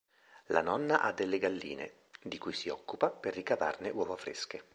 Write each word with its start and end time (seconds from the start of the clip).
La 0.47 0.61
nonna 0.61 1.01
ha 1.03 1.11
delle 1.11 1.37
galline, 1.37 2.07
di 2.23 2.39
cui 2.39 2.53
si 2.53 2.69
occupa 2.69 3.11
per 3.11 3.35
ricavarne 3.35 3.91
uova 3.91 4.17
fresche. 4.17 4.63